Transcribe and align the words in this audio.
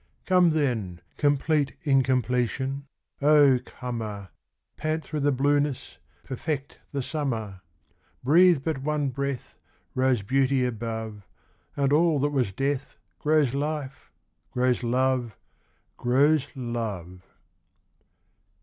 Come 0.25 0.49
then, 0.49 0.99
complete 1.15 1.75
incompletion, 1.83 2.87
O 3.21 3.59
comer, 3.63 4.29
Pant 4.75 5.03
through 5.03 5.19
the 5.19 5.31
blueness, 5.31 5.99
perfect 6.23 6.79
the 6.91 7.03
summer! 7.03 7.61
Breathe 8.23 8.63
but 8.63 8.79
one 8.81 9.09
breath 9.09 9.59
Rose 9.93 10.23
beauty 10.23 10.65
above, 10.65 11.27
And 11.77 11.93
all 11.93 12.17
that 12.21 12.31
was 12.31 12.51
death 12.51 12.97
Grows 13.19 13.53
life, 13.53 14.11
grows 14.49 14.81
love, 14.83 15.37
Grows 15.97 16.47
love! 16.55 17.21